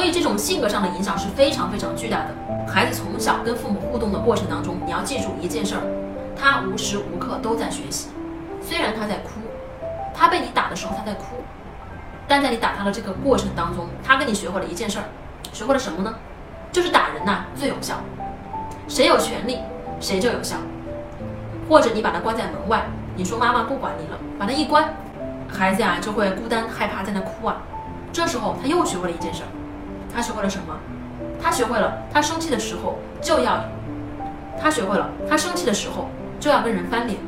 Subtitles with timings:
[0.00, 2.28] 所以这种性格上的影响是非常非常巨大的。
[2.66, 5.82] 孩子从小跟父母互动的过程当中，你要记住一件事儿，
[6.34, 8.08] 他无时无刻都在学习。
[8.62, 9.32] 虽然他在哭，
[10.14, 11.36] 他被你打的时候他在哭，
[12.26, 15.04] 但在你打他的这个过程当中，他跟你学会了一件事儿，
[15.52, 16.14] 学会了什么呢？
[16.72, 17.96] 就是打人呐最有效，
[18.88, 19.58] 谁有权利
[20.00, 20.56] 谁就有效。
[21.68, 22.86] 或者你把他关在门外，
[23.16, 24.94] 你说妈妈不管你了，把他一关，
[25.46, 27.58] 孩子呀就会孤单害怕在那哭啊。
[28.10, 29.48] 这时候他又学会了一件事儿，
[30.14, 30.76] 他学会了什么？
[31.42, 33.64] 他学会了，他生气的时候就要，
[34.60, 36.08] 他学会了，他生气的时候
[36.38, 37.18] 就要跟人翻脸。